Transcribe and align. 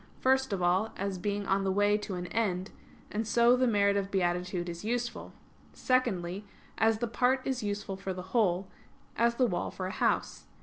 First 0.19 0.51
of 0.51 0.63
all, 0.63 0.93
as 0.97 1.19
being 1.19 1.45
on 1.45 1.63
the 1.63 1.71
way 1.71 1.95
to 1.95 2.15
an 2.15 2.25
end; 2.25 2.71
and 3.11 3.27
so 3.27 3.55
the 3.55 3.67
merit 3.67 3.95
of 3.95 4.09
beatitude 4.09 4.67
is 4.67 4.83
useful. 4.83 5.31
Secondly, 5.73 6.43
as 6.79 6.97
the 6.97 7.07
part 7.07 7.45
is 7.45 7.61
useful 7.61 7.95
for 7.97 8.11
the 8.11 8.23
whole; 8.33 8.67
as 9.15 9.35
the 9.35 9.45
wall 9.45 9.69
for 9.69 9.85
a 9.85 9.91
house. 9.91 10.45